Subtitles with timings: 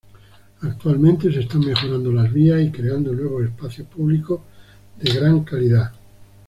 [0.63, 4.43] Actualmente se están mejorando las vías y creando nuevo espacio público
[4.99, 5.93] de gran calidad.